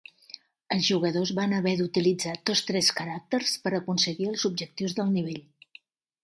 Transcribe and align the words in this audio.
Els 0.75 0.85
jugadors 0.85 1.33
van 1.39 1.53
haver 1.57 1.73
d'utilitzar 1.81 2.33
tots 2.51 2.63
tres 2.71 2.89
caràcters 3.01 3.53
per 3.67 3.73
aconseguir 3.81 4.27
els 4.33 4.47
objectius 4.51 4.97
del 5.03 5.15
nivell. 5.21 5.41